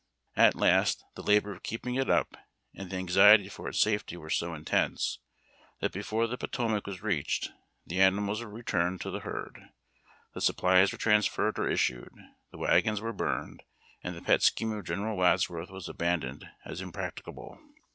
At 0.35 0.55
last 0.55 1.05
the 1.13 1.21
labor 1.21 1.51
of 1.53 1.61
keeping 1.61 1.93
it 1.93 2.09
up 2.09 2.35
and 2.73 2.89
the 2.89 2.95
anxiety 2.97 3.47
for 3.47 3.67
its 3.69 3.79
safety 3.83 4.17
were 4.17 4.31
so 4.31 4.55
intense 4.55 5.19
that 5.79 5.91
before 5.91 6.25
the 6.25 6.39
Potomac 6.39 6.87
was 6.87 7.03
reached 7.03 7.51
the 7.85 8.01
animals 8.01 8.41
were 8.43 8.49
returned 8.49 8.99
to 9.01 9.11
the 9.11 9.19
lierd, 9.19 9.69
the 10.33 10.41
sup 10.41 10.57
plies 10.57 10.91
were 10.91 10.97
transferred 10.97 11.59
or 11.59 11.69
issued, 11.69 12.13
the 12.49 12.57
wagons 12.57 12.99
were 12.99 13.13
burned, 13.13 13.61
and 14.03 14.15
the 14.15 14.23
pet 14.23 14.41
scheme 14.41 14.71
of 14.71 14.85
General 14.85 15.15
Wadsworth 15.15 15.69
was 15.69 15.87
abandoned 15.87 16.49
as 16.65 16.81
impracticable. 16.81 17.59